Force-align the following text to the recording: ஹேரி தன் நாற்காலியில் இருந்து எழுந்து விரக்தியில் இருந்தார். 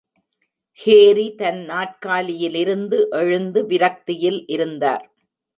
ஹேரி 0.81 1.25
தன் 1.35 1.59
நாற்காலியில் 1.65 2.55
இருந்து 2.55 3.07
எழுந்து 3.11 3.61
விரக்தியில் 3.65 4.41
இருந்தார். 4.47 5.05